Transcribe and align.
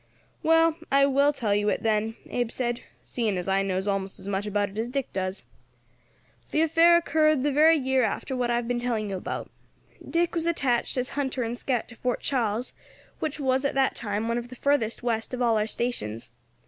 "Well, 0.41 0.77
I 0.91 1.05
will 1.05 1.31
tell 1.31 1.53
you 1.53 1.69
it 1.69 1.83
then," 1.83 2.15
Abe 2.27 2.49
said, 2.49 2.81
"seeing 3.05 3.35
that 3.35 3.47
I 3.47 3.61
knows 3.61 3.87
almost 3.87 4.19
as 4.19 4.27
much 4.27 4.47
about 4.47 4.69
it 4.71 4.79
as 4.79 4.89
Dick 4.89 5.13
does. 5.13 5.43
The 6.49 6.63
affair 6.63 6.97
occurred 6.97 7.43
the 7.43 7.51
very 7.51 7.77
year 7.77 8.01
after 8.01 8.35
what 8.35 8.49
I 8.49 8.55
have 8.55 8.67
been 8.67 8.79
telling 8.79 9.11
you 9.11 9.17
about. 9.17 9.51
Dick 10.09 10.33
was 10.33 10.47
attached 10.47 10.97
as 10.97 11.09
hunter 11.09 11.43
and 11.43 11.55
scout 11.55 11.87
to 11.89 11.95
Fort 11.95 12.21
Charles, 12.21 12.73
which 13.19 13.39
was, 13.39 13.63
at 13.63 13.75
that 13.75 13.93
time, 13.95 14.27
one 14.27 14.39
of 14.39 14.47
the 14.49 14.55
furthest 14.55 15.03
west 15.03 15.35
of 15.35 15.41
all 15.43 15.55
our 15.55 15.67
stations. 15.67 16.31